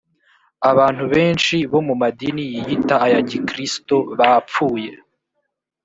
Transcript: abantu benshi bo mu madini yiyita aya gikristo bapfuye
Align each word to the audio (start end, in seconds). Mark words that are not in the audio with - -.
abantu 0.71 1.03
benshi 1.13 1.55
bo 1.71 1.79
mu 1.87 1.93
madini 2.01 2.43
yiyita 2.51 2.95
aya 3.05 3.19
gikristo 3.29 3.95
bapfuye 4.17 4.91